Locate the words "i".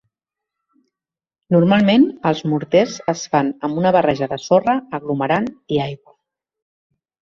5.81-5.85